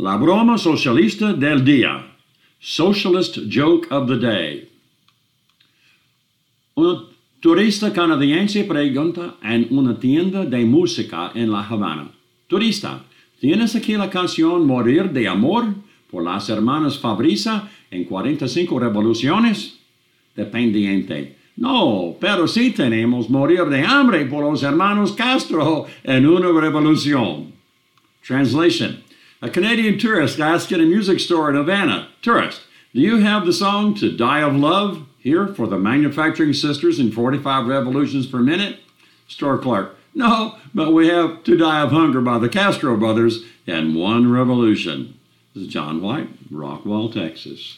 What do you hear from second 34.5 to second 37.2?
Love here for the Manufacturing Sisters in